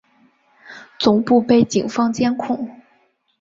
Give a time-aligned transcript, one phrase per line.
[0.97, 2.81] 总部被警方监控。